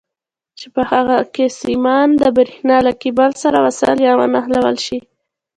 چې 0.59 0.67
په 0.75 0.81
هغو 0.91 1.19
کې 1.33 1.45
سیمان 1.61 2.07
د 2.21 2.23
برېښنا 2.37 2.77
له 2.87 2.93
کیبل 3.01 3.31
سره 3.43 3.57
وصل 3.65 3.97
یا 4.07 4.13
ونښلول 4.17 4.77
شي. 4.85 4.99